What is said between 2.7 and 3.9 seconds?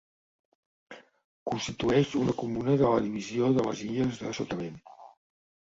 de la divisió de les